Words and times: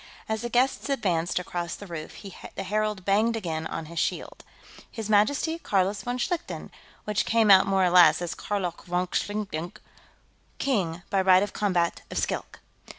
As 0.27 0.41
the 0.41 0.49
guests 0.49 0.89
advanced 0.89 1.37
across 1.37 1.75
the 1.75 1.85
roof, 1.85 2.25
the 2.55 2.63
herald 2.63 3.05
banged 3.05 3.35
again 3.35 3.67
on 3.67 3.85
his 3.85 3.99
shield. 3.99 4.43
"His 4.89 5.11
Majesty, 5.11 5.59
Carlos 5.59 6.01
von 6.01 6.17
Schlichten," 6.17 6.71
which 7.03 7.23
came 7.23 7.51
out 7.51 7.67
more 7.67 7.85
or 7.85 7.91
less 7.91 8.19
as 8.19 8.33
Karlok 8.33 8.85
vonk 8.87 9.09
Zlikdenk 9.11 9.75
"King, 10.57 11.03
by 11.11 11.21
right 11.21 11.43
of 11.43 11.53
combat, 11.53 12.01
of 12.09 12.17
Skilk!" 12.17 12.61